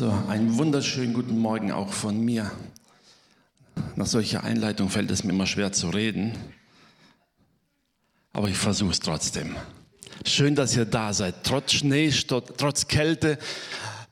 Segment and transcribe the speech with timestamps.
[0.00, 2.50] So, einen wunderschönen guten Morgen auch von mir.
[3.96, 6.32] Nach solcher Einleitung fällt es mir immer schwer zu reden,
[8.32, 9.56] aber ich versuche es trotzdem.
[10.24, 11.34] Schön, dass ihr da seid.
[11.42, 12.10] Trotz Schnee,
[12.56, 13.38] trotz Kälte,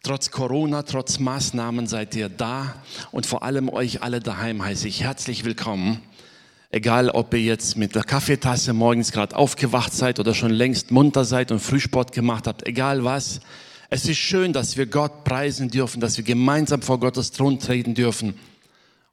[0.03, 2.75] trotz Corona, trotz Maßnahmen seid ihr da
[3.11, 6.03] und vor allem euch alle daheim heiße ich herzlich willkommen.
[6.71, 11.25] Egal, ob ihr jetzt mit der Kaffeetasse morgens gerade aufgewacht seid oder schon längst munter
[11.25, 13.41] seid und Frühsport gemacht habt, egal was.
[13.91, 17.95] Es ist schön, dass wir Gott preisen dürfen, dass wir gemeinsam vor Gottes Thron treten
[17.95, 18.39] dürfen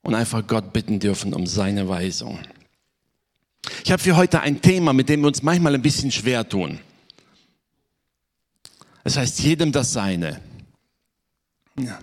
[0.01, 2.39] und einfach Gott bitten dürfen um seine Weisung.
[3.83, 6.79] Ich habe für heute ein Thema, mit dem wir uns manchmal ein bisschen schwer tun.
[9.03, 10.41] Es heißt jedem das Seine.
[11.79, 11.99] Ja.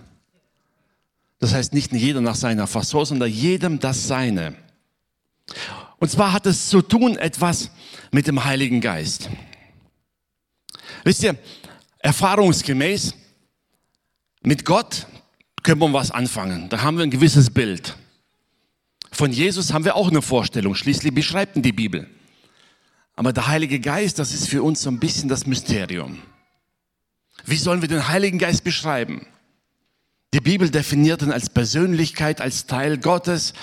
[1.39, 4.55] Das heißt nicht jeder nach seiner Fassung, sondern jedem das Seine.
[5.99, 7.69] Und zwar hat es zu tun etwas
[8.11, 9.29] mit dem Heiligen Geist.
[11.03, 11.37] Wisst ihr,
[12.03, 13.15] erfahrungsgemäß,
[14.43, 15.07] mit Gott
[15.63, 16.69] können wir was anfangen.
[16.69, 17.95] Da haben wir ein gewisses Bild.
[19.11, 20.75] Von Jesus haben wir auch eine Vorstellung.
[20.75, 22.07] Schließlich beschreibt ihn die Bibel.
[23.15, 26.21] Aber der Heilige Geist, das ist für uns so ein bisschen das Mysterium.
[27.45, 29.25] Wie sollen wir den Heiligen Geist beschreiben?
[30.33, 33.53] Die Bibel definiert ihn als Persönlichkeit, als Teil Gottes.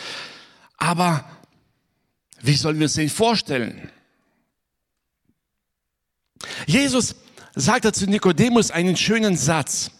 [0.76, 1.28] Aber
[2.40, 3.90] wie sollen wir es ihn vorstellen?
[6.66, 7.16] Jesus
[7.54, 9.90] sagte zu Nikodemus einen schönen Satz.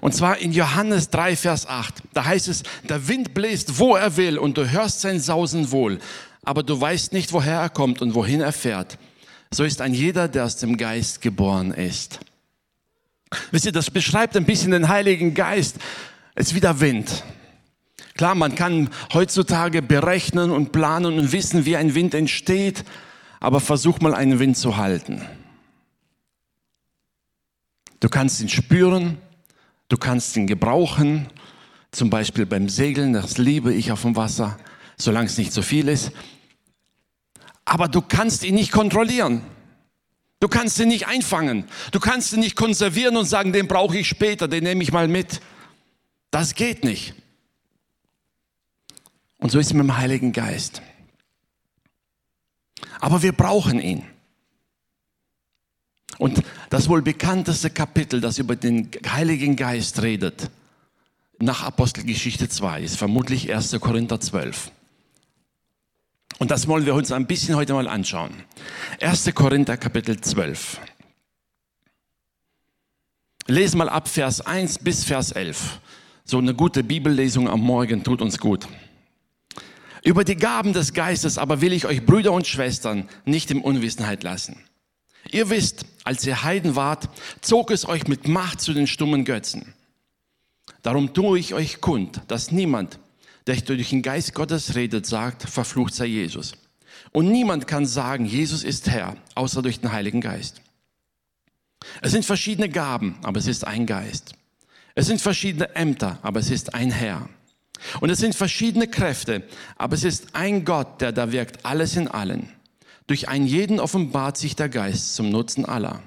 [0.00, 1.94] Und zwar in Johannes 3, Vers 8.
[2.14, 5.98] Da heißt es, der Wind bläst, wo er will, und du hörst sein Sausen wohl,
[6.42, 8.98] aber du weißt nicht, woher er kommt und wohin er fährt.
[9.52, 12.20] So ist ein jeder, der aus dem Geist geboren ist.
[13.50, 15.76] Wisst ihr, das beschreibt ein bisschen den Heiligen Geist.
[16.34, 17.24] Es ist wie der Wind.
[18.16, 22.84] Klar, man kann heutzutage berechnen und planen und wissen, wie ein Wind entsteht,
[23.38, 25.22] aber versuch mal einen Wind zu halten.
[28.00, 29.18] Du kannst ihn spüren,
[29.88, 31.28] du kannst ihn gebrauchen,
[31.90, 34.58] zum Beispiel beim Segeln, das liebe ich auf dem Wasser,
[34.96, 36.12] solange es nicht zu viel ist.
[37.64, 39.42] Aber du kannst ihn nicht kontrollieren.
[40.40, 41.64] Du kannst ihn nicht einfangen.
[41.90, 45.08] Du kannst ihn nicht konservieren und sagen, den brauche ich später, den nehme ich mal
[45.08, 45.40] mit.
[46.30, 47.14] Das geht nicht.
[49.38, 50.82] Und so ist es mit dem Heiligen Geist.
[53.00, 54.04] Aber wir brauchen ihn.
[56.18, 60.50] Und das wohl bekannteste Kapitel, das über den Heiligen Geist redet,
[61.38, 63.78] nach Apostelgeschichte 2, ist vermutlich 1.
[63.80, 64.72] Korinther 12.
[66.38, 68.30] Und das wollen wir uns ein bisschen heute mal anschauen.
[69.00, 69.32] 1.
[69.34, 70.80] Korinther Kapitel 12.
[73.46, 75.80] Lesen mal ab Vers 1 bis Vers 11.
[76.24, 78.68] So eine gute Bibellesung am Morgen tut uns gut.
[80.04, 84.22] Über die Gaben des Geistes aber will ich euch Brüder und Schwestern nicht im Unwissenheit
[84.22, 84.56] lassen.
[85.30, 87.08] Ihr wisst, als ihr Heiden wart,
[87.40, 89.74] zog es euch mit Macht zu den stummen Götzen.
[90.82, 92.98] Darum tue ich euch kund, dass niemand,
[93.46, 96.52] der durch den Geist Gottes redet, sagt, verflucht sei Jesus.
[97.12, 100.62] Und niemand kann sagen, Jesus ist Herr, außer durch den Heiligen Geist.
[102.02, 104.32] Es sind verschiedene Gaben, aber es ist ein Geist.
[104.94, 107.28] Es sind verschiedene Ämter, aber es ist ein Herr.
[108.00, 109.44] Und es sind verschiedene Kräfte,
[109.76, 112.50] aber es ist ein Gott, der da wirkt, alles in allen.
[113.08, 116.02] Durch einen jeden offenbart sich der Geist zum Nutzen aller.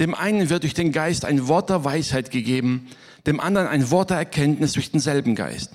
[0.00, 2.88] Dem einen wird durch den Geist ein Wort der Weisheit gegeben,
[3.26, 5.72] dem anderen ein Wort der Erkenntnis durch denselben Geist.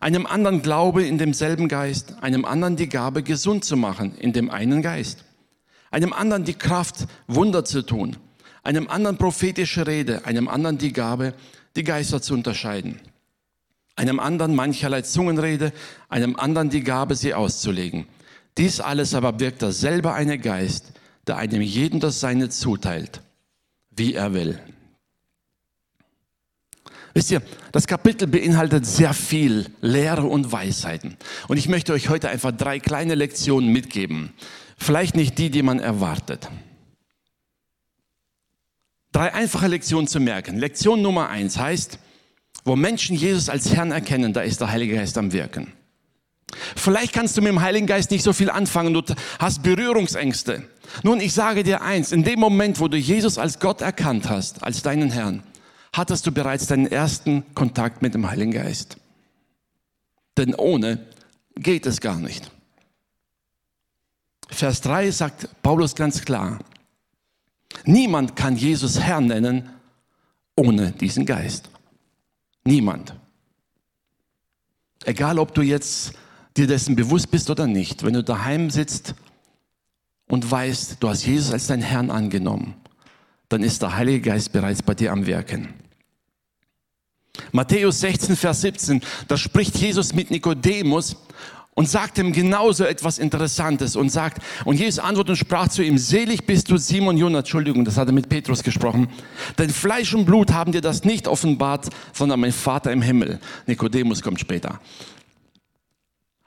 [0.00, 4.50] Einem anderen Glaube in demselben Geist, einem anderen die Gabe, gesund zu machen in dem
[4.50, 5.24] einen Geist.
[5.90, 8.16] Einem anderen die Kraft, Wunder zu tun.
[8.62, 11.32] Einem anderen prophetische Rede, einem anderen die Gabe,
[11.76, 13.00] die Geister zu unterscheiden.
[13.96, 15.72] Einem anderen mancherlei Zungenrede,
[16.10, 18.06] einem anderen die Gabe, sie auszulegen.
[18.56, 20.92] Dies alles aber wirkt derselbe eine Geist,
[21.26, 23.22] der einem jeden das Seine zuteilt,
[23.90, 24.60] wie er will.
[27.14, 31.16] Wisst ihr, das Kapitel beinhaltet sehr viel Lehre und Weisheiten.
[31.46, 34.32] Und ich möchte euch heute einfach drei kleine Lektionen mitgeben.
[34.76, 36.48] Vielleicht nicht die, die man erwartet.
[39.12, 40.58] Drei einfache Lektionen zu merken.
[40.58, 42.00] Lektion Nummer eins heißt,
[42.64, 45.72] wo Menschen Jesus als Herrn erkennen, da ist der Heilige Geist am Wirken.
[46.76, 49.02] Vielleicht kannst du mit dem Heiligen Geist nicht so viel anfangen, du
[49.38, 50.64] hast Berührungsängste.
[51.02, 54.62] Nun, ich sage dir eins, in dem Moment, wo du Jesus als Gott erkannt hast,
[54.62, 55.42] als deinen Herrn,
[55.92, 58.96] hattest du bereits deinen ersten Kontakt mit dem Heiligen Geist.
[60.36, 61.06] Denn ohne
[61.56, 62.50] geht es gar nicht.
[64.48, 66.58] Vers 3 sagt Paulus ganz klar,
[67.84, 69.70] niemand kann Jesus Herr nennen
[70.56, 71.70] ohne diesen Geist.
[72.64, 73.14] Niemand.
[75.04, 76.12] Egal, ob du jetzt
[76.56, 79.14] dir dessen bewusst bist oder nicht, wenn du daheim sitzt
[80.28, 82.74] und weißt, du hast Jesus als dein Herrn angenommen,
[83.48, 85.74] dann ist der Heilige Geist bereits bei dir am Wirken.
[87.52, 91.16] Matthäus 16, Vers 17, da spricht Jesus mit Nikodemus
[91.74, 95.98] und sagt ihm genauso etwas Interessantes und sagt, und Jesus antwortet und sprach zu ihm,
[95.98, 99.08] selig bist du Simon Jona, Entschuldigung, das hat er mit Petrus gesprochen,
[99.58, 103.40] denn Fleisch und Blut haben dir das nicht offenbart, sondern mein Vater im Himmel.
[103.66, 104.80] Nikodemus kommt später.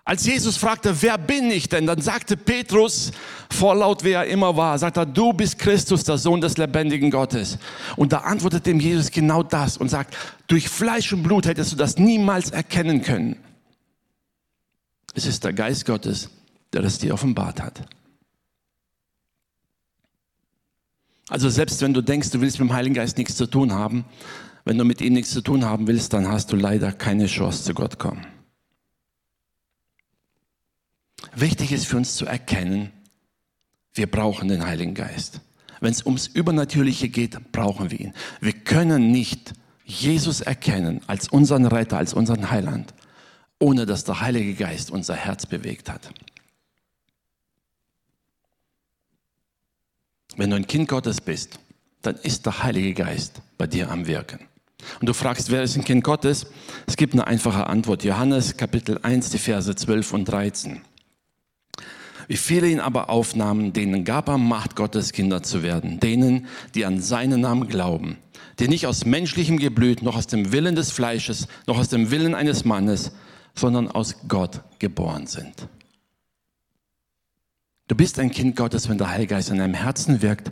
[0.08, 1.86] Als Jesus fragte, wer bin ich denn?
[1.86, 3.12] Dann sagte Petrus,
[3.52, 7.58] vorlaut wie er immer war, sagt er, du bist Christus, der Sohn des lebendigen Gottes.
[7.98, 10.16] Und da antwortet dem Jesus genau das und sagt,
[10.48, 13.36] durch Fleisch und Blut hättest du das niemals erkennen können.
[15.14, 16.30] Es ist der Geist Gottes,
[16.72, 17.82] der das dir offenbart hat.
[21.28, 24.06] Also selbst wenn du denkst, du willst mit dem Heiligen Geist nichts zu tun haben,
[24.64, 27.66] wenn du mit ihm nichts zu tun haben willst, dann hast du leider keine Chance
[27.66, 28.26] zu Gott kommen.
[31.40, 32.92] Wichtig ist für uns zu erkennen,
[33.94, 35.40] wir brauchen den Heiligen Geist.
[35.80, 38.14] Wenn es ums Übernatürliche geht, brauchen wir ihn.
[38.42, 39.54] Wir können nicht
[39.86, 42.92] Jesus erkennen als unseren Retter, als unseren Heiland,
[43.60, 46.10] ohne dass der Heilige Geist unser Herz bewegt hat.
[50.38, 51.60] Wenn du ein Kind Gottes bist,
[52.02, 54.40] dann ist der Heilige Geist bei dir am Wirken.
[55.00, 56.48] Und du fragst, wer ist ein Kind Gottes?
[56.88, 58.04] Es gibt eine einfache Antwort.
[58.04, 60.82] Johannes Kapitel 1, die Verse 12 und 13.
[62.28, 66.86] Wie viele ihn aber aufnahmen, denen gab er Macht, Gottes Kinder zu werden, denen, die
[66.86, 68.18] an seinen Namen glauben,
[68.60, 72.36] die nicht aus menschlichem Geblüt, noch aus dem Willen des Fleisches, noch aus dem Willen
[72.36, 73.14] eines Mannes,
[73.56, 75.68] sondern aus Gott geboren sind.
[77.88, 80.52] Du bist ein Kind Gottes, wenn der Heilige Geist in deinem Herzen wirkt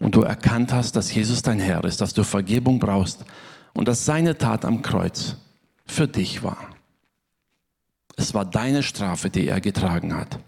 [0.00, 3.24] und du erkannt hast, dass Jesus dein Herr ist, dass du Vergebung brauchst
[3.72, 5.36] und dass seine Tat am Kreuz
[5.86, 6.58] für dich war.
[8.16, 10.40] Es war deine Strafe, die er getragen hat.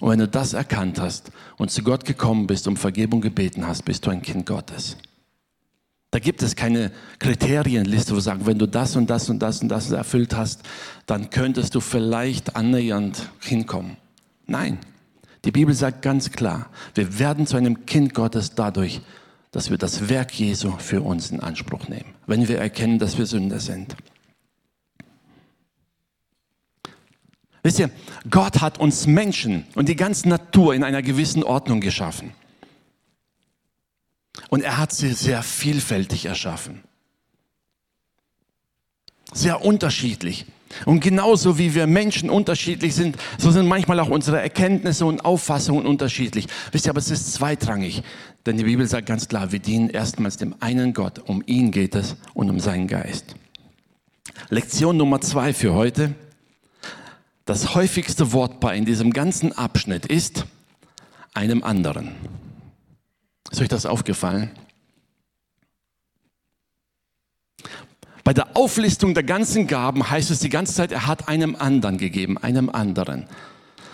[0.00, 3.84] Und wenn du das erkannt hast und zu Gott gekommen bist, um Vergebung gebeten hast,
[3.84, 4.96] bist du ein Kind Gottes.
[6.10, 9.62] Da gibt es keine Kriterienliste, wo wir sagen, wenn du das und das und das
[9.62, 10.62] und das erfüllt hast,
[11.06, 13.96] dann könntest du vielleicht annähernd hinkommen.
[14.46, 14.78] Nein,
[15.44, 19.00] die Bibel sagt ganz klar, wir werden zu einem Kind Gottes dadurch,
[19.50, 23.26] dass wir das Werk Jesu für uns in Anspruch nehmen, wenn wir erkennen, dass wir
[23.26, 23.96] Sünder sind.
[27.64, 27.90] Wisst ihr,
[28.30, 32.32] Gott hat uns Menschen und die ganze Natur in einer gewissen Ordnung geschaffen.
[34.50, 36.82] Und er hat sie sehr vielfältig erschaffen.
[39.32, 40.44] Sehr unterschiedlich.
[40.84, 45.86] Und genauso wie wir Menschen unterschiedlich sind, so sind manchmal auch unsere Erkenntnisse und Auffassungen
[45.86, 46.48] unterschiedlich.
[46.70, 48.02] Wisst ihr, aber es ist zweitrangig.
[48.44, 51.18] Denn die Bibel sagt ganz klar, wir dienen erstmals dem einen Gott.
[51.26, 53.36] Um ihn geht es und um seinen Geist.
[54.50, 56.14] Lektion Nummer zwei für heute.
[57.44, 60.46] Das häufigste Wortpaar in diesem ganzen Abschnitt ist
[61.34, 62.12] einem anderen.
[63.50, 64.50] Ist euch das aufgefallen?
[68.24, 71.98] Bei der Auflistung der ganzen Gaben heißt es die ganze Zeit, er hat einem anderen
[71.98, 73.26] gegeben, einem anderen.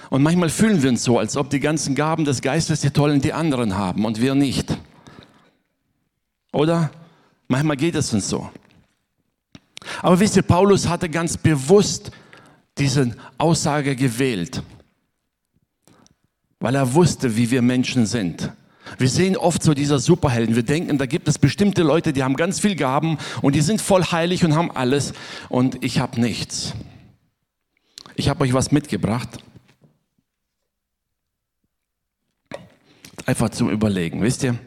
[0.08, 3.20] Und manchmal fühlen wir uns so, als ob die ganzen Gaben des Geistes die tollen
[3.20, 4.76] die anderen haben und wir nicht.
[6.52, 6.90] Oder?
[7.48, 8.48] Manchmal geht es uns so.
[10.02, 12.12] Aber wisst ihr, Paulus hatte ganz bewusst
[12.80, 14.62] diese Aussage gewählt,
[16.58, 18.52] weil er wusste, wie wir Menschen sind.
[18.98, 20.56] Wir sehen oft so dieser Superhelden.
[20.56, 23.80] Wir denken, da gibt es bestimmte Leute, die haben ganz viel Gaben und die sind
[23.80, 25.12] voll heilig und haben alles
[25.48, 26.74] und ich habe nichts.
[28.16, 29.28] Ich habe euch was mitgebracht.
[33.26, 34.58] Einfach zum Überlegen, wisst ihr?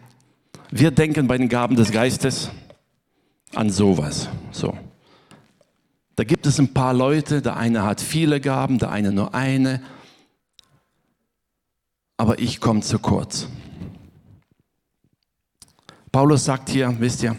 [0.71, 2.49] Wir denken bei den Gaben des Geistes
[3.53, 4.29] an sowas.
[4.51, 4.77] So.
[6.15, 9.81] Da gibt es ein paar Leute, der eine hat viele Gaben, der eine nur eine.
[12.17, 13.47] Aber ich komme zu kurz.
[16.11, 17.35] Paulus sagt hier, wisst ihr,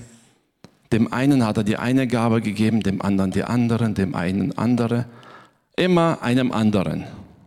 [0.91, 5.07] dem einen hat er die eine Gabe gegeben, dem anderen die anderen, dem einen andere.
[5.77, 7.05] Immer einem anderen.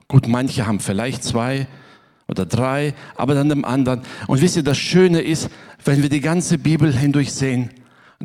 [0.07, 1.67] Gut, manche haben vielleicht zwei
[2.29, 4.01] oder drei, aber dann dem anderen.
[4.27, 5.50] Und wisst ihr, das Schöne ist,
[5.84, 7.69] wenn wir die ganze Bibel hindurch sehen,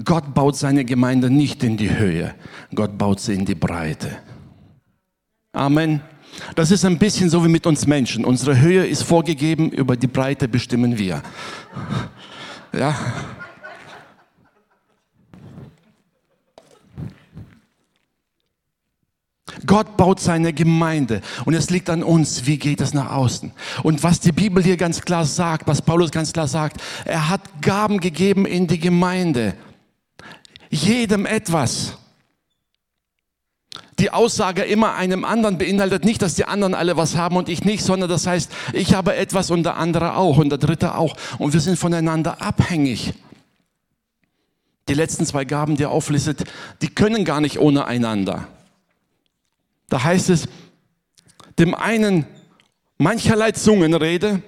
[0.05, 2.35] Gott baut seine Gemeinde nicht in die Höhe,
[2.75, 4.19] Gott baut sie in die Breite.
[5.53, 6.01] Amen.
[6.55, 8.25] Das ist ein bisschen so wie mit uns Menschen.
[8.25, 11.23] Unsere Höhe ist vorgegeben, über die Breite bestimmen wir.
[12.73, 12.97] Ja.
[19.67, 23.53] Gott baut seine Gemeinde und es liegt an uns, wie geht es nach außen.
[23.83, 27.43] Und was die Bibel hier ganz klar sagt, was Paulus ganz klar sagt, er hat
[27.61, 29.55] Gaben gegeben in die Gemeinde
[30.73, 31.99] jedem etwas.
[33.99, 37.63] Die Aussage immer einem anderen beinhaltet nicht, dass die anderen alle was haben und ich
[37.65, 41.15] nicht, sondern das heißt, ich habe etwas und der andere auch und der dritte auch.
[41.39, 43.13] Und wir sind voneinander abhängig.
[44.89, 46.45] Die letzten zwei Gaben, die er auflistet,
[46.81, 48.49] die können gar nicht ohne einander.
[49.89, 50.49] Da heißt es,
[51.59, 52.27] dem einen
[52.99, 54.43] mancherlei Zungenrede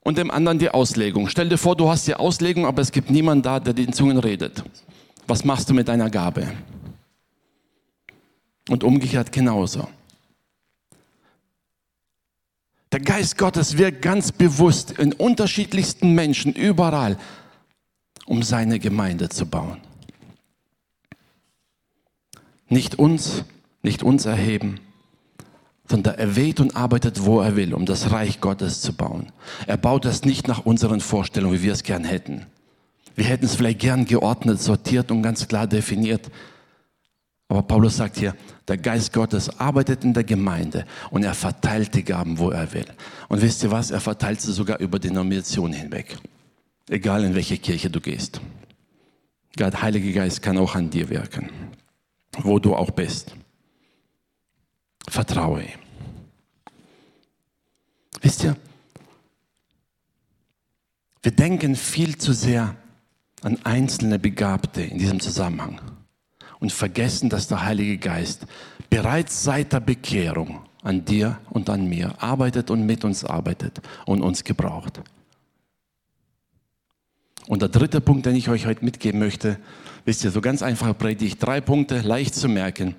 [0.00, 1.28] und dem anderen die Auslegung.
[1.28, 4.18] Stell dir vor, du hast die Auslegung, aber es gibt niemanden da, der den Zungen
[4.18, 4.64] redet.
[5.26, 6.52] Was machst du mit deiner Gabe?
[8.68, 9.88] Und umgekehrt genauso.
[12.92, 17.16] Der Geist Gottes wirkt ganz bewusst in unterschiedlichsten Menschen überall,
[18.26, 19.80] um seine Gemeinde zu bauen.
[22.68, 23.44] Nicht uns,
[23.82, 24.80] nicht uns erheben,
[25.88, 29.32] sondern er weht und arbeitet, wo er will, um das Reich Gottes zu bauen.
[29.66, 32.46] Er baut das nicht nach unseren Vorstellungen, wie wir es gern hätten.
[33.20, 36.30] Wir hätten es vielleicht gern geordnet, sortiert und ganz klar definiert.
[37.48, 38.34] Aber Paulus sagt hier,
[38.66, 42.86] der Geist Gottes arbeitet in der Gemeinde und er verteilt die Gaben, wo er will.
[43.28, 43.90] Und wisst ihr was?
[43.90, 46.16] Er verteilt sie sogar über Denominationen hinweg.
[46.88, 48.40] Egal in welche Kirche du gehst.
[49.58, 51.50] Der Heilige Geist kann auch an dir wirken,
[52.38, 53.34] wo du auch bist.
[55.06, 55.78] Vertraue ihm.
[58.22, 58.56] Wisst ihr,
[61.22, 62.76] wir denken viel zu sehr
[63.42, 65.80] an einzelne Begabte in diesem Zusammenhang
[66.58, 68.46] und vergessen, dass der Heilige Geist
[68.90, 74.22] bereits seit der Bekehrung an dir und an mir arbeitet und mit uns arbeitet und
[74.22, 75.00] uns gebraucht.
[77.46, 79.58] Und der dritte Punkt, den ich euch heute mitgeben möchte,
[80.04, 82.94] wisst ihr, so ganz einfach predigt, drei Punkte, leicht zu merken.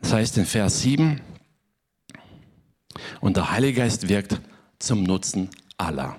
[0.00, 1.20] Das heißt in Vers 7,
[3.20, 4.40] und der Heilige Geist wirkt
[4.78, 6.16] zum Nutzen aller.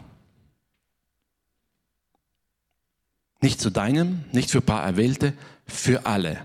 [3.44, 5.34] Nicht zu deinem, nicht für ein paar Erwählte,
[5.68, 6.40] für alle.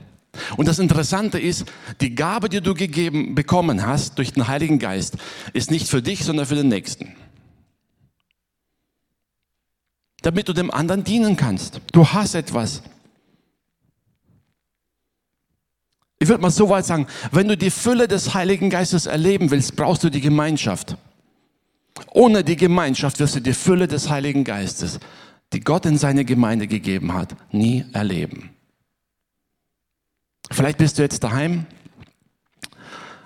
[0.56, 1.64] Und das Interessante ist,
[2.00, 5.16] die Gabe, die du gegeben bekommen hast durch den Heiligen Geist,
[5.52, 7.14] ist nicht für dich, sondern für den Nächsten.
[10.22, 11.80] Damit du dem anderen dienen kannst.
[11.92, 12.82] Du hast etwas.
[16.18, 19.76] Ich würde mal so weit sagen, wenn du die Fülle des Heiligen Geistes erleben willst,
[19.76, 20.96] brauchst du die Gemeinschaft.
[22.10, 24.98] Ohne die Gemeinschaft wirst du die Fülle des Heiligen Geistes,
[25.52, 28.50] die Gott in seine Gemeinde gegeben hat, nie erleben.
[30.50, 31.66] Vielleicht bist du jetzt daheim,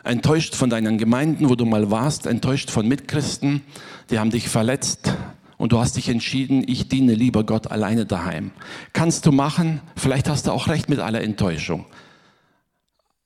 [0.05, 3.63] enttäuscht von deinen Gemeinden, wo du mal warst, enttäuscht von Mitchristen,
[4.11, 5.15] die haben dich verletzt
[5.57, 8.51] und du hast dich entschieden, ich diene lieber Gott alleine daheim.
[8.93, 11.87] Kannst du machen, vielleicht hast du auch recht mit aller Enttäuschung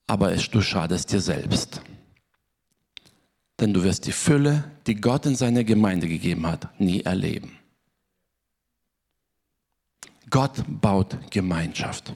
[0.07, 1.83] aber du schadest dir selbst.
[3.59, 7.59] Denn du wirst die Fülle, die Gott in seine Gemeinde gegeben hat, nie erleben.
[10.31, 12.13] Gott baut Gemeinschaft.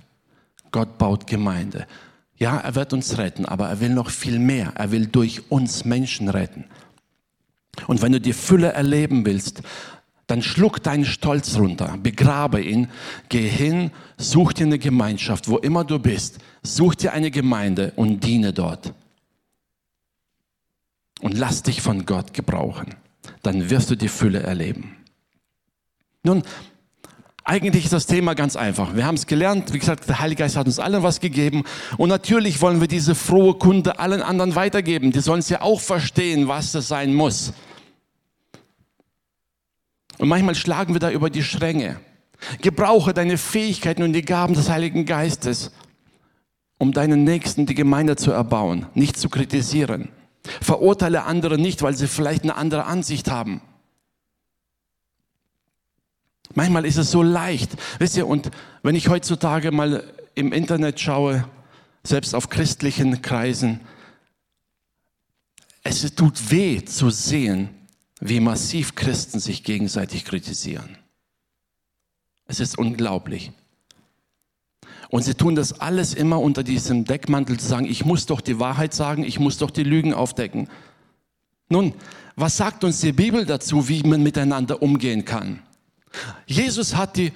[0.71, 1.87] Gott baut Gemeinde.
[2.37, 4.73] Ja, er wird uns retten, aber er will noch viel mehr.
[4.76, 6.64] Er will durch uns Menschen retten.
[7.87, 9.62] Und wenn du die Fülle erleben willst,
[10.26, 12.88] dann schluck deinen Stolz runter, begrabe ihn,
[13.29, 18.23] geh hin, such dir eine Gemeinschaft, wo immer du bist, such dir eine Gemeinde und
[18.23, 18.95] diene dort.
[21.21, 22.95] Und lass dich von Gott gebrauchen.
[23.43, 24.97] Dann wirst du die Fülle erleben.
[26.23, 26.43] Nun,
[27.50, 28.95] eigentlich ist das Thema ganz einfach.
[28.95, 29.73] Wir haben es gelernt.
[29.73, 31.64] Wie gesagt, der Heilige Geist hat uns allen was gegeben.
[31.97, 35.11] Und natürlich wollen wir diese frohe Kunde allen anderen weitergeben.
[35.11, 37.52] Die sollen es ja auch verstehen, was das sein muss.
[40.19, 41.99] Und manchmal schlagen wir da über die Schränge.
[42.62, 45.73] Gebrauche deine Fähigkeiten und die Gaben des Heiligen Geistes,
[46.78, 50.11] um deinen Nächsten, die Gemeinde zu erbauen, nicht zu kritisieren.
[50.61, 53.61] Verurteile andere nicht, weil sie vielleicht eine andere Ansicht haben.
[56.54, 58.50] Manchmal ist es so leicht, wisst ihr, und
[58.83, 60.04] wenn ich heutzutage mal
[60.35, 61.45] im Internet schaue,
[62.02, 63.80] selbst auf christlichen Kreisen,
[65.83, 67.71] es tut weh zu sehen,
[68.21, 70.99] wie massiv Christen sich gegenseitig kritisieren.
[72.47, 73.52] Es ist unglaublich.
[75.09, 78.59] Und sie tun das alles immer unter diesem Deckmantel zu sagen, ich muss doch die
[78.59, 80.69] Wahrheit sagen, ich muss doch die Lügen aufdecken.
[81.69, 81.95] Nun,
[82.37, 85.62] was sagt uns die Bibel dazu, wie man miteinander umgehen kann?
[86.47, 87.33] Jesus hat die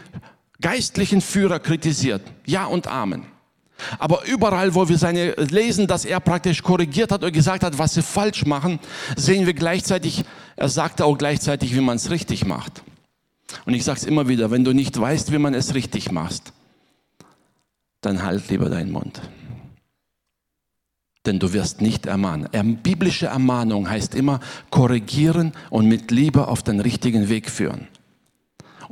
[0.60, 2.22] geistlichen Führer kritisiert.
[2.46, 3.26] Ja und Amen.
[3.98, 7.94] Aber überall, wo wir seine lesen, dass er praktisch korrigiert hat oder gesagt hat, was
[7.94, 8.78] sie falsch machen,
[9.16, 10.24] sehen wir gleichzeitig,
[10.56, 12.82] er sagte auch gleichzeitig, wie man es richtig macht.
[13.66, 16.52] Und ich sage es immer wieder, wenn du nicht weißt, wie man es richtig macht,
[18.00, 19.20] dann halt lieber deinen Mund.
[21.26, 22.48] Denn du wirst nicht ermahnen.
[22.82, 24.40] Biblische Ermahnung heißt immer
[24.70, 27.88] korrigieren und mit Liebe auf den richtigen Weg führen.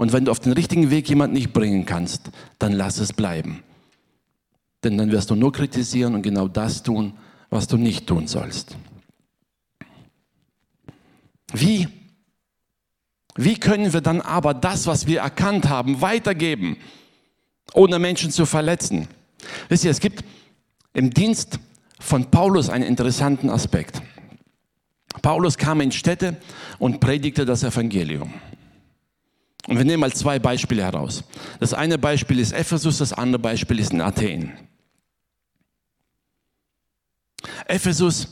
[0.03, 3.63] Und wenn du auf den richtigen Weg jemand nicht bringen kannst, dann lass es bleiben.
[4.83, 7.13] Denn dann wirst du nur kritisieren und genau das tun,
[7.51, 8.77] was du nicht tun sollst.
[11.53, 11.87] Wie?
[13.37, 16.77] Wie können wir dann aber das, was wir erkannt haben, weitergeben?
[17.75, 19.09] ohne Menschen zu verletzen.
[19.69, 20.25] Wisst ihr, es gibt
[20.93, 21.59] im Dienst
[21.99, 24.03] von Paulus einen interessanten Aspekt.
[25.23, 26.37] Paulus kam in Städte
[26.79, 28.35] und predigte das Evangelium.
[29.69, 31.25] Und wir nehmen mal zwei Beispiele heraus.
[31.61, 34.53] Das eine Beispiel ist Ephesus, das andere Beispiel ist in Athen.
[37.67, 38.29] Ephesus,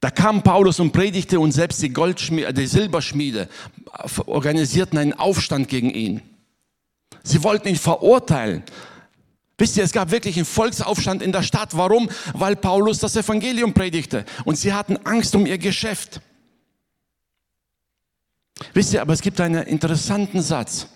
[0.00, 3.48] da kam Paulus und predigte und selbst die, Goldschmiede, die Silberschmiede
[4.26, 6.20] organisierten einen Aufstand gegen ihn.
[7.22, 8.64] Sie wollten ihn verurteilen.
[9.56, 11.76] Wisst ihr, es gab wirklich einen Volksaufstand in der Stadt.
[11.76, 12.10] Warum?
[12.32, 16.20] Weil Paulus das Evangelium predigte und sie hatten Angst um ihr Geschäft.
[18.72, 20.88] Wisst ihr, aber es gibt einen interessanten Satz.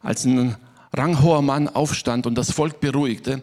[0.00, 0.56] Als ein
[0.92, 3.42] ranghoher Mann aufstand und das Volk beruhigte,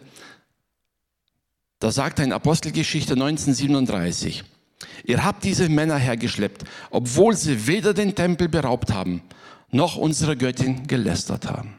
[1.78, 4.44] da sagt er in Apostelgeschichte 1937,
[5.04, 9.22] ihr habt diese Männer hergeschleppt, obwohl sie weder den Tempel beraubt haben,
[9.70, 11.74] noch unsere Göttin gelästert haben.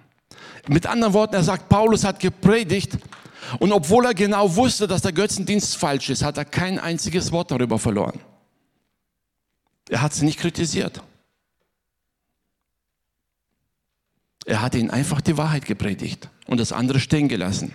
[0.67, 2.97] Mit anderen Worten, er sagt, Paulus hat gepredigt
[3.59, 7.51] und obwohl er genau wusste, dass der Götzendienst falsch ist, hat er kein einziges Wort
[7.51, 8.19] darüber verloren.
[9.91, 11.03] Er hat sie nicht kritisiert.
[14.45, 17.73] Er hat ihnen einfach die Wahrheit gepredigt und das andere stehen gelassen.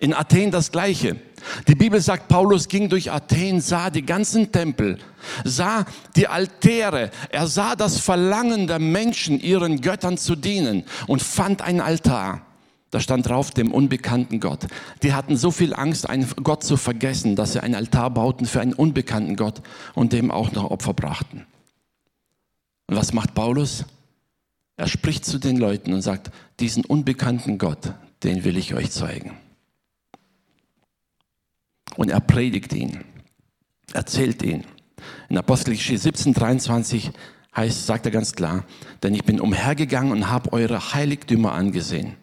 [0.00, 1.16] In Athen das Gleiche.
[1.66, 4.98] Die Bibel sagt, Paulus ging durch Athen, sah die ganzen Tempel,
[5.44, 11.62] sah die Altäre, er sah das Verlangen der Menschen, ihren Göttern zu dienen und fand
[11.62, 12.45] einen Altar.
[12.90, 14.66] Da stand drauf, dem unbekannten Gott.
[15.02, 18.60] Die hatten so viel Angst, einen Gott zu vergessen, dass sie einen Altar bauten für
[18.60, 19.60] einen unbekannten Gott
[19.94, 21.46] und dem auch noch Opfer brachten.
[22.86, 23.84] Und was macht Paulus?
[24.76, 29.32] Er spricht zu den Leuten und sagt, diesen unbekannten Gott, den will ich euch zeigen.
[31.96, 33.04] Und er predigt ihn,
[33.92, 34.64] erzählt ihn.
[35.28, 37.10] In Apostelgeschichte 17, 23
[37.56, 38.64] heißt, sagt er ganz klar,
[39.02, 42.16] denn ich bin umhergegangen und habe eure Heiligtümer angesehen.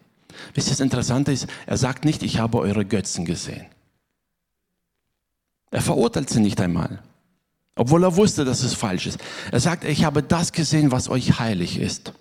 [0.54, 3.66] Wisst ihr, das Interessante ist, er sagt nicht, ich habe eure Götzen gesehen.
[5.72, 7.02] Er verurteilt sie nicht einmal,
[7.76, 9.20] obwohl er wusste, dass es falsch ist.
[9.52, 12.14] Er sagt, ich habe das gesehen, was euch heilig ist.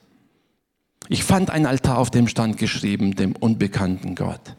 [1.09, 4.55] Ich fand einen Altar, auf dem stand geschrieben, dem unbekannten Gott.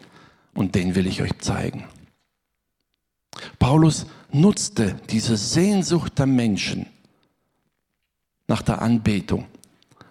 [0.54, 1.86] Und den will ich euch zeigen.
[3.58, 6.86] Paulus nutzte diese Sehnsucht der Menschen
[8.48, 9.46] nach der Anbetung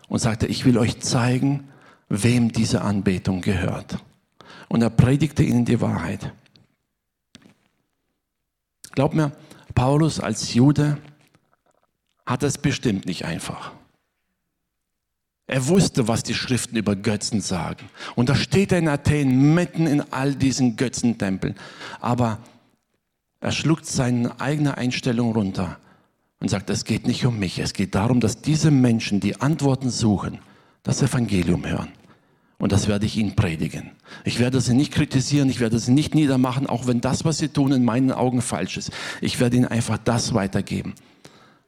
[0.09, 1.69] und sagte, ich will euch zeigen,
[2.13, 3.99] wem diese Anbetung gehört.
[4.69, 6.33] Und er predigte ihnen die Wahrheit.
[8.93, 9.33] Glaub mir,
[9.75, 10.99] Paulus als Jude
[12.27, 13.73] hat es bestimmt nicht einfach.
[15.47, 17.89] Er wusste, was die Schriften über Götzen sagen.
[18.15, 21.55] Und da steht er in Athen mitten in all diesen Götzentempeln.
[22.01, 22.39] Aber
[23.41, 25.79] er schluckt seine eigene Einstellung runter
[26.41, 27.59] und sagt, es geht nicht um mich.
[27.59, 30.39] Es geht darum, dass diese Menschen, die Antworten suchen,
[30.83, 31.93] das Evangelium hören.
[32.63, 33.91] Und das werde ich ihnen predigen.
[34.25, 37.49] Ich werde sie nicht kritisieren, ich werde sie nicht niedermachen, auch wenn das, was sie
[37.49, 38.93] tun, in meinen Augen falsch ist.
[39.21, 40.95] Ich werde ihnen einfach das weitergeben,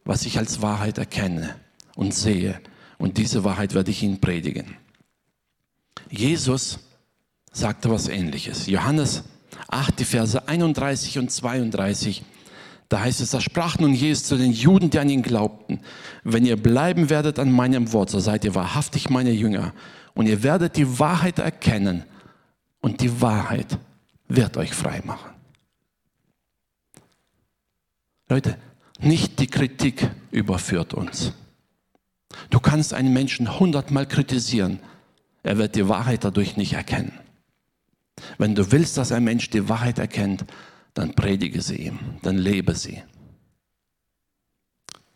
[0.05, 1.57] was ich als Wahrheit erkenne
[1.97, 2.61] und sehe.
[2.97, 4.77] Und diese Wahrheit werde ich ihnen predigen.
[6.11, 6.79] Jesus
[7.51, 8.69] sagte was ähnliches.
[8.69, 9.25] Johannes
[9.67, 12.23] 8, die Verse 31 und 32.
[12.89, 15.81] Da heißt es, da sprach nun Jesus zu den Juden, die an ihn glaubten,
[16.23, 19.73] wenn ihr bleiben werdet an meinem Wort, so seid ihr wahrhaftig meine Jünger
[20.15, 22.05] und ihr werdet die Wahrheit erkennen
[22.81, 23.79] und die Wahrheit
[24.29, 25.31] wird euch frei machen.
[28.29, 28.57] Leute,
[29.01, 31.33] nicht die Kritik überführt uns.
[32.51, 34.81] Du kannst einen Menschen hundertmal kritisieren,
[35.43, 37.13] er wird die Wahrheit dadurch nicht erkennen.
[38.39, 40.45] Wenn du willst, dass ein Mensch die Wahrheit erkennt,
[40.95, 43.03] dann predige sie ihm, dann lebe sie.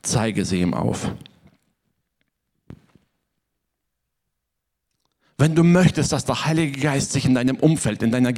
[0.03, 1.13] Zeige sie ihm auf.
[5.41, 8.33] Wenn du möchtest, dass der Heilige Geist sich in deinem Umfeld, in deiner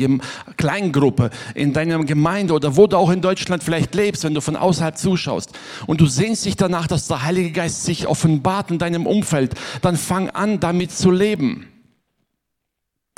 [0.59, 4.55] Kleingruppe, in deiner Gemeinde oder wo du auch in Deutschland vielleicht lebst, wenn du von
[4.55, 5.51] außerhalb zuschaust
[5.87, 9.97] und du sehnst dich danach, dass der Heilige Geist sich offenbart in deinem Umfeld, dann
[9.97, 11.67] fang an, damit zu leben.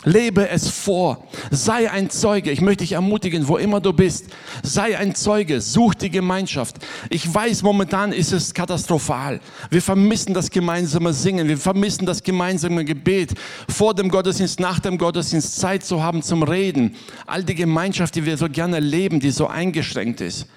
[0.05, 1.29] Lebe es vor.
[1.51, 2.51] Sei ein Zeuge.
[2.51, 4.27] Ich möchte dich ermutigen, wo immer du bist.
[4.63, 5.61] Sei ein Zeuge.
[5.61, 6.77] Such die Gemeinschaft.
[7.09, 9.41] Ich weiß, momentan ist es katastrophal.
[9.71, 11.47] Wir vermissen das gemeinsame Singen.
[11.47, 13.35] Wir vermissen das gemeinsame Gebet.
[13.69, 16.97] Vor dem Gottesdienst, nach dem Gottesdienst Zeit zu haben zum Reden.
[17.27, 20.49] All die Gemeinschaft, die wir so gerne leben, die so eingeschränkt ist.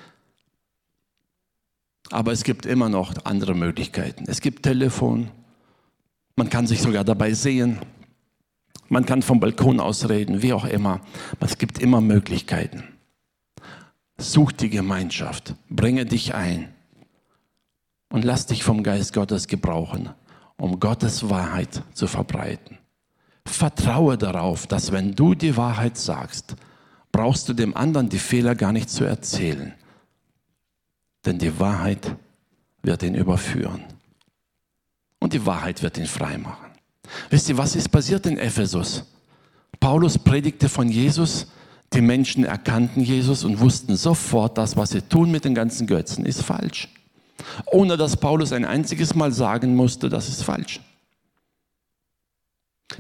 [2.09, 4.25] Aber es gibt immer noch andere Möglichkeiten.
[4.27, 5.29] Es gibt Telefon.
[6.35, 7.79] Man kann sich sogar dabei sehen.
[8.87, 11.01] Man kann vom Balkon aus reden, wie auch immer.
[11.39, 12.83] Es gibt immer Möglichkeiten.
[14.17, 16.73] Such die Gemeinschaft, bringe dich ein
[18.09, 20.09] und lass dich vom Geist Gottes gebrauchen,
[20.57, 22.77] um Gottes Wahrheit zu verbreiten.
[23.45, 26.55] Vertraue darauf, dass wenn du die Wahrheit sagst,
[27.11, 29.73] brauchst du dem anderen die Fehler gar nicht zu erzählen.
[31.25, 32.15] Denn die Wahrheit
[32.81, 33.83] wird ihn überführen.
[35.19, 36.74] Und die Wahrheit wird ihn frei machen.
[37.29, 39.03] Wisst ihr, was ist passiert in Ephesus?
[39.79, 41.47] Paulus predigte von Jesus,
[41.93, 46.25] die Menschen erkannten Jesus und wussten sofort, das, was sie tun mit den ganzen Götzen,
[46.25, 46.89] ist falsch.
[47.67, 50.79] Ohne dass Paulus ein einziges Mal sagen musste, das ist falsch.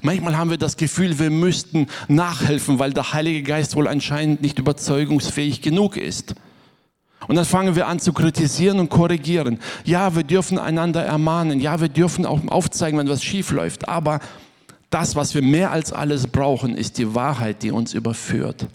[0.01, 4.59] Manchmal haben wir das Gefühl, wir müssten nachhelfen, weil der Heilige Geist wohl anscheinend nicht
[4.59, 6.35] überzeugungsfähig genug ist.
[7.27, 9.59] Und dann fangen wir an zu kritisieren und korrigieren.
[9.83, 11.59] Ja, wir dürfen einander ermahnen.
[11.59, 13.87] Ja, wir dürfen auch aufzeigen, wenn was schief läuft.
[13.87, 14.19] Aber
[14.89, 18.67] das, was wir mehr als alles brauchen, ist die Wahrheit, die uns überführt.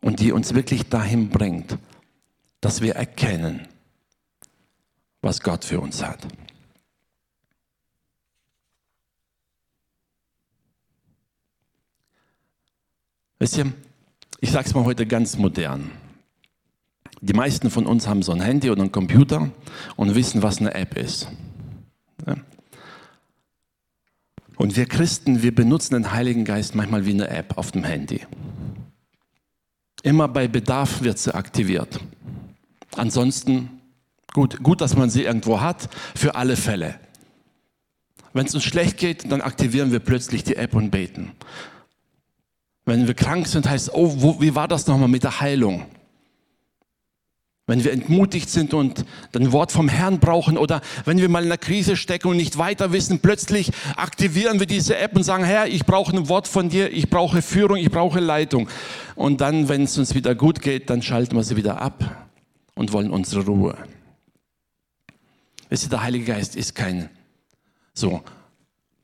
[0.00, 1.76] Und die uns wirklich dahin bringt,
[2.60, 3.66] dass wir erkennen,
[5.20, 6.26] was Gott für uns hat.
[13.40, 13.72] Wisst ihr,
[14.40, 15.90] ich sage es mal heute ganz modern.
[17.20, 19.50] Die meisten von uns haben so ein Handy oder einen Computer
[19.96, 21.28] und wissen, was eine App ist.
[24.56, 28.20] Und wir Christen, wir benutzen den Heiligen Geist manchmal wie eine App auf dem Handy.
[30.02, 32.00] Immer bei Bedarf wird sie aktiviert.
[32.96, 33.80] Ansonsten
[34.32, 36.98] gut, gut, dass man sie irgendwo hat, für alle Fälle.
[38.32, 41.32] Wenn es uns schlecht geht, dann aktivieren wir plötzlich die App und beten.
[42.84, 45.86] Wenn wir krank sind, heißt es, oh, wo, wie war das nochmal mit der Heilung?
[47.68, 49.04] Wenn wir entmutigt sind und
[49.36, 52.56] ein Wort vom Herrn brauchen oder wenn wir mal in einer Krise stecken und nicht
[52.56, 56.70] weiter wissen, plötzlich aktivieren wir diese App und sagen, Herr, ich brauche ein Wort von
[56.70, 58.68] dir, ich brauche Führung, ich brauche Leitung.
[59.14, 62.26] Und dann, wenn es uns wieder gut geht, dann schalten wir sie wieder ab
[62.74, 63.76] und wollen unsere Ruhe.
[65.68, 67.10] Wisst ihr, der Heilige Geist ist kein
[67.92, 68.22] so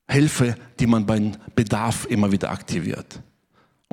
[0.09, 3.20] Hilfe, die man beim Bedarf immer wieder aktiviert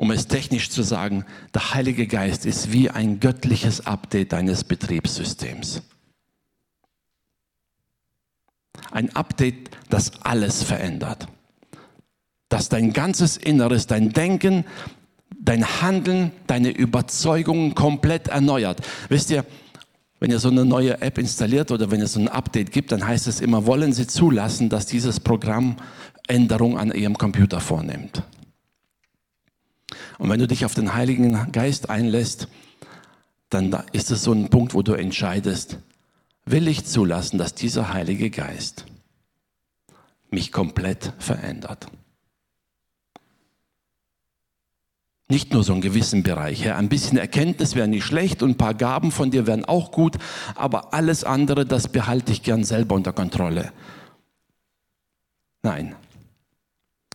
[0.02, 5.80] um es technisch zu sagen, der Heilige Geist ist wie ein göttliches Update deines Betriebssystems.
[8.90, 11.28] Ein Update, das alles verändert.
[12.48, 14.64] Das dein ganzes Inneres, dein Denken,
[15.38, 18.80] dein Handeln, deine Überzeugungen komplett erneuert.
[19.08, 19.44] Wisst ihr,
[20.18, 23.06] wenn ihr so eine neue App installiert oder wenn es so ein Update gibt, dann
[23.06, 25.76] heißt es immer, wollen Sie zulassen, dass dieses Programm
[26.26, 28.24] Änderungen an Ihrem Computer vornimmt.
[30.18, 32.48] Und wenn du dich auf den Heiligen Geist einlässt,
[33.50, 35.78] dann ist es so ein Punkt, wo du entscheidest,
[36.44, 38.86] will ich zulassen, dass dieser Heilige Geist
[40.30, 41.86] mich komplett verändert.
[45.28, 46.70] Nicht nur so einen gewissen Bereich.
[46.70, 50.18] Ein bisschen Erkenntnis wäre nicht schlecht und ein paar Gaben von dir wären auch gut,
[50.54, 53.72] aber alles andere, das behalte ich gern selber unter Kontrolle.
[55.62, 55.94] Nein.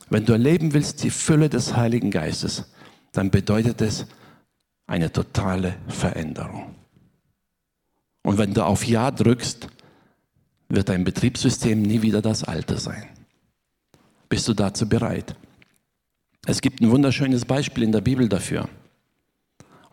[0.10, 2.72] Wenn du erleben willst, die Fülle des Heiligen Geistes,
[3.18, 4.06] dann bedeutet es
[4.86, 6.76] eine totale Veränderung.
[8.24, 9.68] Und wenn du auf Ja drückst,
[10.70, 13.08] wird dein Betriebssystem nie wieder das alte sein.
[14.30, 15.36] Bist du dazu bereit?
[16.46, 18.70] Es gibt ein wunderschönes Beispiel in der Bibel dafür.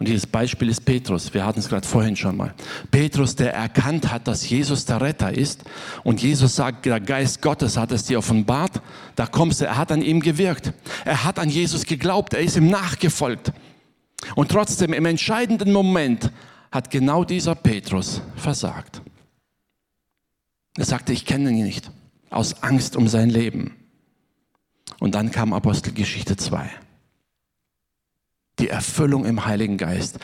[0.04, 1.32] Und dieses Beispiel ist Petrus.
[1.32, 2.52] Wir hatten es gerade vorhin schon mal.
[2.90, 5.64] Petrus, der erkannt hat, dass Jesus der Retter ist.
[6.02, 8.82] Und Jesus sagt, der Geist Gottes hat es dir offenbart.
[9.16, 10.74] Da kommst du, er hat an ihm gewirkt.
[11.06, 12.34] Er hat an Jesus geglaubt.
[12.34, 13.54] Er ist ihm nachgefolgt.
[14.34, 16.30] Und trotzdem im entscheidenden Moment
[16.70, 19.00] hat genau dieser Petrus versagt.
[20.76, 21.90] Er sagte, ich kenne ihn nicht.
[22.28, 23.74] Aus Angst um sein Leben.
[25.00, 26.83] Und dann kam Apostelgeschichte 2
[28.58, 30.18] die Erfüllung im Heiligen Geist.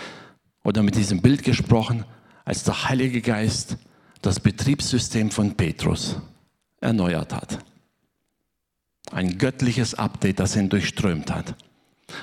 [0.62, 2.04] Oder mit diesem Bild gesprochen,
[2.44, 3.76] als der Heilige Geist
[4.22, 6.16] das Betriebssystem von Petrus
[6.80, 7.58] erneuert hat.
[9.10, 11.54] Ein göttliches Update, das ihn durchströmt hat.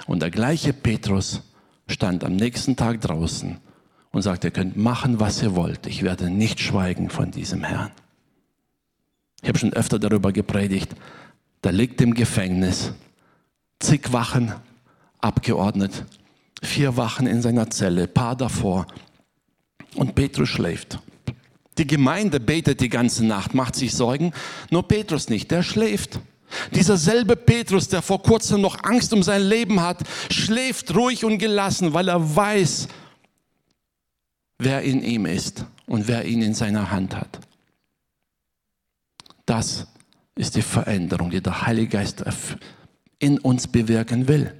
[0.05, 1.41] Und der gleiche Petrus
[1.87, 3.57] stand am nächsten Tag draußen
[4.11, 5.87] und sagte, ihr könnt machen, was ihr wollt.
[5.87, 7.91] Ich werde nicht schweigen von diesem Herrn.
[9.41, 10.95] Ich habe schon öfter darüber gepredigt.
[11.61, 12.93] Da liegt im Gefängnis
[13.79, 14.53] zig Wachen
[15.27, 16.05] abgeordnet.
[16.63, 18.87] Vier Wachen in seiner Zelle, paar davor.
[19.95, 20.99] Und Petrus schläft.
[21.77, 24.33] Die Gemeinde betet die ganze Nacht, macht sich Sorgen.
[24.71, 26.19] Nur Petrus nicht, der schläft.
[26.73, 29.99] Dieser selbe Petrus, der vor kurzem noch Angst um sein Leben hat,
[30.31, 32.87] schläft ruhig und gelassen, weil er weiß,
[34.57, 37.39] wer in ihm ist und wer ihn in seiner Hand hat.
[39.45, 39.87] Das
[40.35, 42.23] ist die Veränderung, die der Heilige Geist
[43.19, 44.53] in uns bewirken will.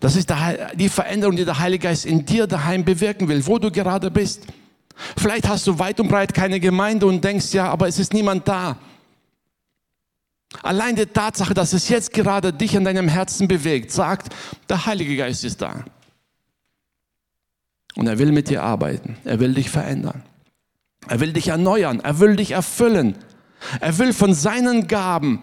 [0.00, 0.32] Das ist
[0.74, 4.46] die Veränderung, die der Heilige Geist in dir daheim bewirken will, wo du gerade bist.
[5.16, 8.46] Vielleicht hast du weit und breit keine Gemeinde und denkst, ja, aber es ist niemand
[8.48, 8.76] da.
[10.62, 14.34] Allein die Tatsache, dass es jetzt gerade dich in deinem Herzen bewegt, sagt,
[14.68, 15.84] der Heilige Geist ist da.
[17.94, 19.16] Und er will mit dir arbeiten.
[19.24, 20.22] Er will dich verändern.
[21.08, 22.00] Er will dich erneuern.
[22.00, 23.16] Er will dich erfüllen.
[23.80, 25.42] Er will von seinen Gaben,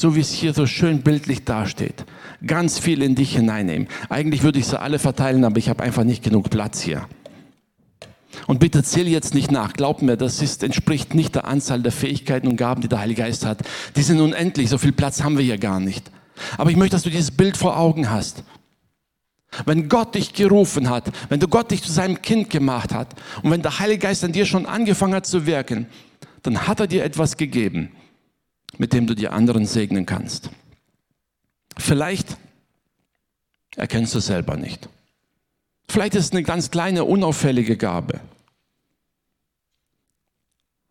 [0.00, 2.04] so wie es hier so schön bildlich dasteht,
[2.46, 3.88] ganz viel in dich hineinnehmen.
[4.08, 7.06] Eigentlich würde ich sie alle verteilen, aber ich habe einfach nicht genug Platz hier.
[8.46, 9.72] Und bitte zähl jetzt nicht nach.
[9.72, 13.22] Glaub mir, das ist, entspricht nicht der Anzahl der Fähigkeiten und Gaben, die der Heilige
[13.22, 13.58] Geist hat.
[13.96, 14.70] Die sind unendlich.
[14.70, 16.10] So viel Platz haben wir hier gar nicht.
[16.56, 18.44] Aber ich möchte, dass du dieses Bild vor Augen hast.
[19.64, 23.08] Wenn Gott dich gerufen hat, wenn du Gott dich zu seinem Kind gemacht hat
[23.42, 25.86] und wenn der Heilige Geist an dir schon angefangen hat zu wirken,
[26.42, 27.90] dann hat er dir etwas gegeben,
[28.78, 30.50] mit dem du die anderen segnen kannst.
[31.76, 32.36] Vielleicht
[33.76, 34.88] erkennst du es selber nicht.
[35.88, 38.20] Vielleicht ist es eine ganz kleine, unauffällige Gabe.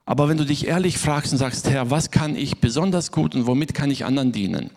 [0.05, 3.45] Aber wenn du dich ehrlich fragst und sagst, Herr, was kann ich besonders gut und
[3.45, 4.69] womit kann ich anderen dienen,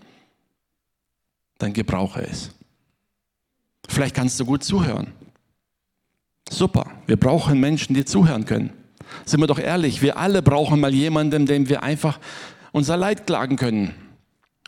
[1.59, 2.51] dann gebrauche es.
[3.89, 5.13] Vielleicht kannst du gut zuhören.
[6.51, 8.73] Super, wir brauchen Menschen, die zuhören können.
[9.25, 12.19] Sind wir doch ehrlich, wir alle brauchen mal jemanden, dem wir einfach
[12.73, 13.95] unser Leid klagen können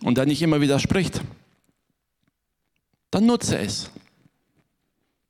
[0.02, 1.20] und der nicht immer widerspricht.
[3.10, 3.90] Dann nutze es.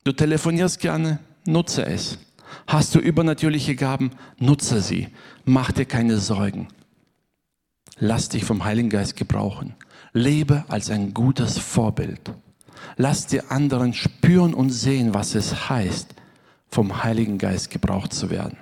[0.05, 2.19] Du telefonierst gerne, nutze es.
[2.67, 5.09] Hast du übernatürliche Gaben, nutze sie.
[5.45, 6.69] Mach dir keine Sorgen.
[7.99, 9.75] Lass dich vom Heiligen Geist gebrauchen.
[10.13, 12.21] Lebe als ein gutes Vorbild.
[12.97, 16.15] Lass die anderen spüren und sehen, was es heißt,
[16.69, 18.59] vom Heiligen Geist gebraucht zu werden.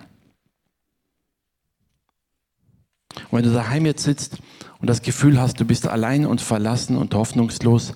[3.14, 4.38] Und wenn du daheim jetzt sitzt
[4.80, 7.94] und das Gefühl hast, du bist allein und verlassen und hoffnungslos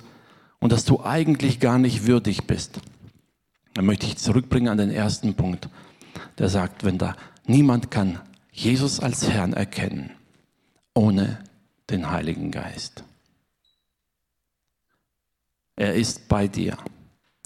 [0.59, 2.81] und dass du eigentlich gar nicht würdig bist,
[3.75, 5.69] dann möchte ich zurückbringen an den ersten Punkt,
[6.39, 8.21] der sagt, wenn da niemand kann
[8.53, 10.11] Jesus als Herrn erkennen,
[10.95, 11.39] ohne
[11.91, 13.05] den Heiligen Geist.
[15.77, 16.79] Er ist bei dir.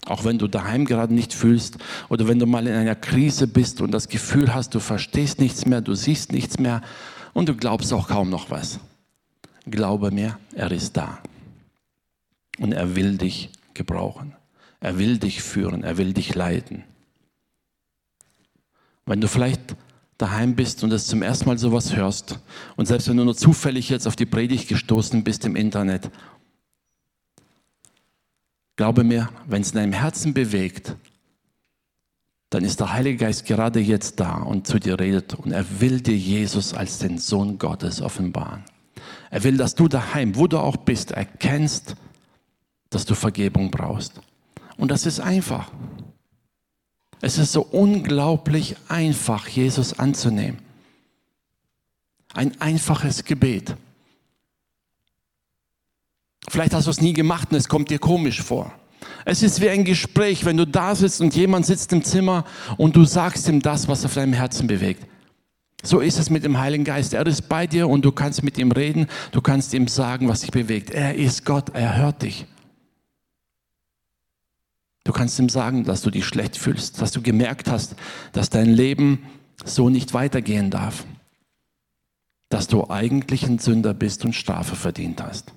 [0.05, 1.77] Auch wenn du daheim gerade nicht fühlst
[2.09, 5.65] oder wenn du mal in einer Krise bist und das Gefühl hast, du verstehst nichts
[5.65, 6.81] mehr, du siehst nichts mehr
[7.33, 8.79] und du glaubst auch kaum noch was.
[9.65, 11.19] Glaube mir, er ist da.
[12.57, 14.33] Und er will dich gebrauchen.
[14.79, 16.83] Er will dich führen, er will dich leiten.
[19.05, 19.75] Wenn du vielleicht
[20.17, 22.39] daheim bist und das zum ersten Mal sowas hörst
[22.75, 26.11] und selbst wenn du nur zufällig jetzt auf die Predigt gestoßen bist im Internet
[28.79, 30.95] Glaube mir, wenn es in deinem Herzen bewegt,
[32.49, 36.01] dann ist der Heilige Geist gerade jetzt da und zu dir redet und er will
[36.01, 38.63] dir Jesus als den Sohn Gottes offenbaren.
[39.29, 41.95] Er will, dass du daheim, wo du auch bist, erkennst,
[42.89, 44.19] dass du Vergebung brauchst.
[44.77, 45.71] Und das ist einfach.
[47.21, 50.59] Es ist so unglaublich einfach, Jesus anzunehmen.
[52.33, 53.75] Ein einfaches Gebet.
[56.47, 58.73] Vielleicht hast du es nie gemacht und es kommt dir komisch vor.
[59.25, 62.45] Es ist wie ein Gespräch, wenn du da sitzt und jemand sitzt im Zimmer
[62.77, 65.05] und du sagst ihm das, was auf deinem Herzen bewegt.
[65.83, 67.13] So ist es mit dem Heiligen Geist.
[67.13, 70.41] Er ist bei dir und du kannst mit ihm reden, du kannst ihm sagen, was
[70.41, 70.89] dich bewegt.
[70.89, 72.45] Er ist Gott, er hört dich.
[75.05, 77.95] Du kannst ihm sagen, dass du dich schlecht fühlst, dass du gemerkt hast,
[78.33, 79.25] dass dein Leben
[79.65, 81.05] so nicht weitergehen darf,
[82.49, 85.53] dass du eigentlich ein Sünder bist und Strafe verdient hast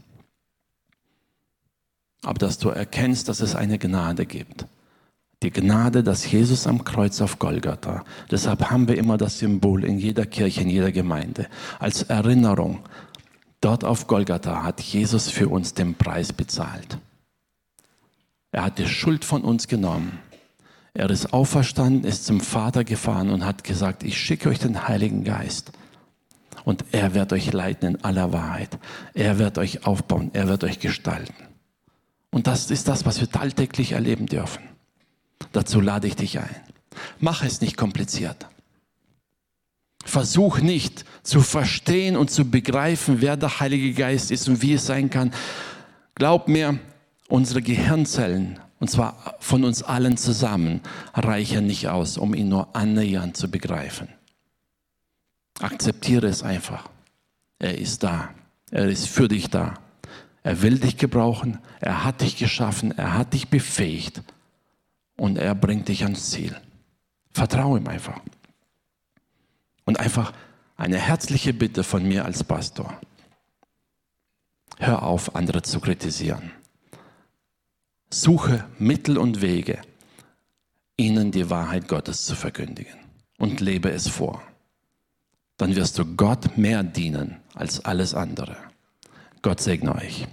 [2.24, 4.66] aber dass du erkennst, dass es eine Gnade gibt.
[5.42, 9.98] Die Gnade, dass Jesus am Kreuz auf Golgatha, deshalb haben wir immer das Symbol in
[9.98, 11.48] jeder Kirche, in jeder Gemeinde,
[11.80, 12.80] als Erinnerung.
[13.61, 16.98] Dort auf Golgatha hat Jesus für uns den Preis bezahlt.
[18.52, 20.18] Er hat die Schuld von uns genommen.
[20.94, 25.24] Er ist auferstanden, ist zum Vater gefahren und hat gesagt, ich schicke euch den Heiligen
[25.24, 25.72] Geist.
[26.64, 28.78] Und er wird euch leiten in aller Wahrheit.
[29.14, 31.51] Er wird euch aufbauen, er wird euch gestalten.
[32.32, 34.62] Und das ist das, was wir alltäglich erleben dürfen.
[35.52, 36.56] Dazu lade ich dich ein.
[37.20, 38.48] Mach es nicht kompliziert.
[40.04, 44.86] Versuch nicht zu verstehen und zu begreifen, wer der Heilige Geist ist und wie es
[44.86, 45.32] sein kann.
[46.14, 46.78] Glaub mir,
[47.28, 50.80] unsere Gehirnzellen, und zwar von uns allen zusammen,
[51.14, 54.08] reichen nicht aus, um ihn nur annähernd zu begreifen.
[55.60, 56.88] Akzeptiere es einfach.
[57.58, 58.30] Er ist da.
[58.70, 59.74] Er ist für dich da.
[60.42, 64.22] Er will dich gebrauchen, er hat dich geschaffen, er hat dich befähigt
[65.16, 66.57] und er bringt dich ans Ziel.
[67.31, 68.20] Vertraue ihm einfach.
[69.85, 70.33] Und einfach
[70.76, 73.00] eine herzliche Bitte von mir als Pastor.
[74.78, 76.50] Hör auf, andere zu kritisieren.
[78.11, 79.81] Suche Mittel und Wege,
[80.96, 83.02] ihnen die Wahrheit Gottes zu verkündigen.
[83.38, 84.40] und lebe es vor.
[85.57, 88.57] Dann wirst du Gott mehr dienen als alles andere.
[89.42, 90.26] Gott segne euch.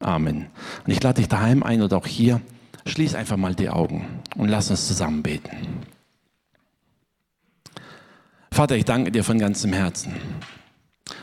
[0.00, 0.46] Amen.
[0.84, 2.40] Und ich lade dich daheim ein oder auch hier.
[2.86, 5.50] Schließ einfach mal die Augen und lass uns zusammen beten.
[8.50, 10.14] Vater, ich danke dir von ganzem Herzen,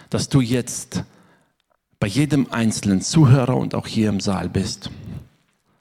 [0.10, 1.04] dass du jetzt
[2.00, 4.90] bei jedem einzelnen Zuhörer und auch hier im Saal bist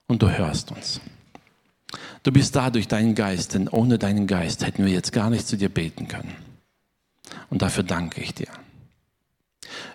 [0.07, 1.01] und du hörst uns.
[2.23, 5.47] Du bist da durch deinen Geist, denn ohne deinen Geist hätten wir jetzt gar nicht
[5.47, 6.35] zu dir beten können.
[7.51, 8.49] Und dafür danke ich dir.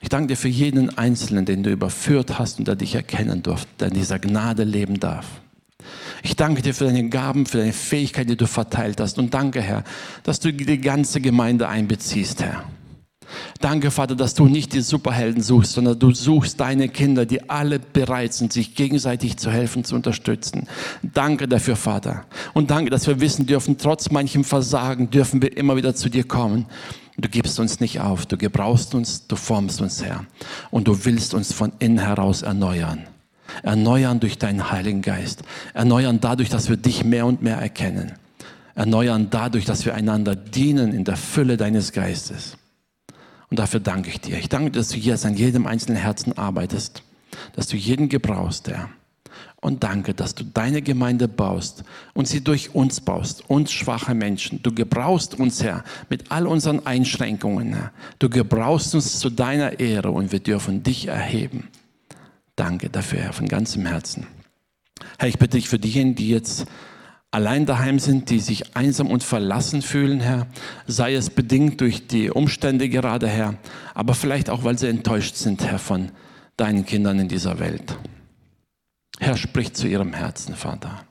[0.09, 3.67] Ich danke dir für jeden Einzelnen, den du überführt hast und der dich erkennen durfte,
[3.79, 5.27] der in dieser Gnade leben darf.
[6.23, 9.19] Ich danke dir für deine Gaben, für deine Fähigkeit, die du verteilt hast.
[9.19, 9.83] Und danke, Herr,
[10.23, 12.63] dass du die ganze Gemeinde einbeziehst, Herr.
[13.61, 17.77] Danke, Vater, dass du nicht die Superhelden suchst, sondern du suchst deine Kinder, die alle
[17.77, 20.67] bereit sind, sich gegenseitig zu helfen, zu unterstützen.
[21.03, 22.25] Danke dafür, Vater.
[22.55, 26.23] Und danke, dass wir wissen dürfen, trotz manchem Versagen dürfen wir immer wieder zu dir
[26.23, 26.65] kommen.
[27.21, 30.25] Du gibst uns nicht auf, du gebrauchst uns, du formst uns, Herr.
[30.71, 33.07] Und du willst uns von innen heraus erneuern.
[33.63, 35.43] Erneuern durch deinen Heiligen Geist.
[35.73, 38.13] Erneuern dadurch, dass wir dich mehr und mehr erkennen.
[38.75, 42.57] Erneuern dadurch, dass wir einander dienen in der Fülle deines Geistes.
[43.49, 44.37] Und dafür danke ich dir.
[44.37, 47.03] Ich danke, dass du jetzt an jedem einzelnen Herzen arbeitest,
[47.55, 48.89] dass du jeden gebrauchst, Herr.
[49.61, 54.63] Und danke, dass du deine Gemeinde baust und sie durch uns baust, uns schwache Menschen.
[54.63, 57.73] Du gebrauchst uns, Herr, mit all unseren Einschränkungen.
[57.73, 57.91] Herr.
[58.19, 61.67] Du gebrauchst uns zu deiner Ehre und wir dürfen dich erheben.
[62.55, 64.27] Danke dafür, Herr, von ganzem Herzen.
[65.17, 66.65] Herr, ich bitte dich für diejenigen, die jetzt
[67.31, 70.47] allein daheim sind, die sich einsam und verlassen fühlen, Herr,
[70.87, 73.55] sei es bedingt durch die Umstände gerade, Herr,
[73.93, 76.11] aber vielleicht auch, weil sie enttäuscht sind, Herr, von
[76.57, 77.97] deinen Kindern in dieser Welt.
[79.19, 81.05] Herr, sprich zu ihrem Herzen, Vater.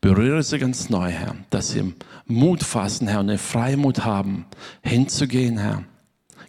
[0.00, 1.92] Berühre sie ganz neu, Herr, dass sie
[2.24, 4.46] Mut fassen, Herr, und den Freimut haben,
[4.82, 5.82] hinzugehen, Herr,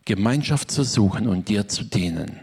[0.06, 2.42] Gemeinschaft zu suchen und dir zu dienen.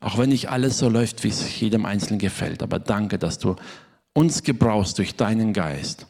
[0.00, 3.56] Auch wenn nicht alles so läuft, wie es jedem Einzelnen gefällt, aber danke, dass du
[4.14, 6.06] uns gebrauchst durch deinen Geist,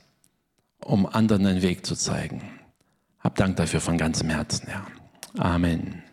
[0.84, 2.42] um anderen den Weg zu zeigen.
[3.18, 4.86] Hab Dank dafür von ganzem Herzen, Herr.
[5.36, 6.04] Amen.